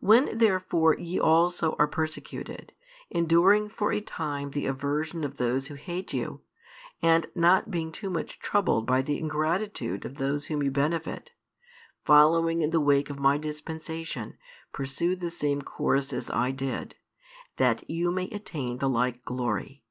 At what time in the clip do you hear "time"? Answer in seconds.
4.02-4.50